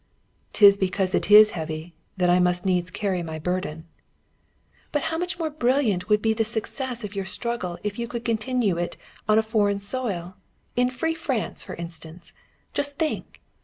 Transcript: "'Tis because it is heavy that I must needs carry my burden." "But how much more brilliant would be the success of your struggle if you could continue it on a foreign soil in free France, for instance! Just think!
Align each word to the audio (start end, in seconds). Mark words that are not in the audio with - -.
"'Tis 0.53 0.77
because 0.77 1.13
it 1.13 1.29
is 1.29 1.51
heavy 1.51 1.93
that 2.17 2.27
I 2.27 2.39
must 2.39 2.65
needs 2.65 2.89
carry 2.89 3.21
my 3.21 3.37
burden." 3.37 3.85
"But 4.91 5.03
how 5.13 5.17
much 5.19 5.37
more 5.37 5.51
brilliant 5.51 6.09
would 6.09 6.23
be 6.23 6.33
the 6.33 6.43
success 6.43 7.03
of 7.03 7.13
your 7.13 7.25
struggle 7.25 7.77
if 7.83 7.99
you 7.99 8.07
could 8.07 8.25
continue 8.25 8.77
it 8.77 8.97
on 9.29 9.37
a 9.37 9.43
foreign 9.43 9.79
soil 9.79 10.37
in 10.75 10.89
free 10.89 11.13
France, 11.13 11.63
for 11.63 11.75
instance! 11.75 12.33
Just 12.73 12.97
think! 12.97 13.41